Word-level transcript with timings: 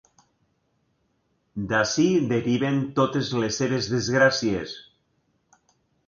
D'ací 1.73 2.05
deriven 2.31 2.79
totes 2.99 3.29
les 3.43 3.59
seves 3.61 3.91
desgràcies. 3.91 4.73